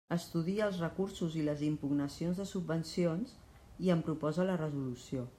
Estudia 0.13 0.61
els 0.67 0.77
recursos 0.83 1.35
i 1.41 1.43
les 1.49 1.59
impugnacions 1.67 2.41
de 2.43 2.47
subvencions 2.53 3.35
i 3.89 3.93
en 3.97 4.01
proposa 4.09 4.47
la 4.51 4.57
resolució. 4.63 5.27